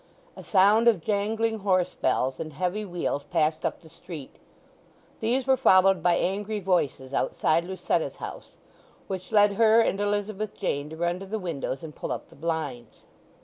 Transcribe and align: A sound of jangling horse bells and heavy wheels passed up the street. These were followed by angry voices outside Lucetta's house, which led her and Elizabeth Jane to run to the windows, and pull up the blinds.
A 0.35 0.43
sound 0.43 0.87
of 0.87 1.03
jangling 1.03 1.59
horse 1.59 1.93
bells 1.93 2.39
and 2.39 2.53
heavy 2.53 2.83
wheels 2.83 3.23
passed 3.25 3.63
up 3.63 3.81
the 3.81 3.87
street. 3.89 4.37
These 5.19 5.45
were 5.45 5.55
followed 5.55 6.01
by 6.01 6.15
angry 6.15 6.59
voices 6.59 7.13
outside 7.13 7.65
Lucetta's 7.65 8.15
house, 8.15 8.57
which 9.05 9.31
led 9.31 9.53
her 9.57 9.79
and 9.79 10.01
Elizabeth 10.01 10.55
Jane 10.55 10.89
to 10.89 10.97
run 10.97 11.19
to 11.19 11.27
the 11.27 11.37
windows, 11.37 11.83
and 11.83 11.93
pull 11.95 12.11
up 12.11 12.29
the 12.29 12.35
blinds. 12.35 13.01